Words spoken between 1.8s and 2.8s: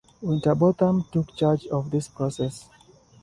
this process.